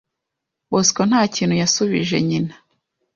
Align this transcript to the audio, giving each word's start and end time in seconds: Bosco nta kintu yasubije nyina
Bosco 0.71 1.01
nta 1.09 1.21
kintu 1.35 1.55
yasubije 1.61 2.17
nyina 2.27 2.53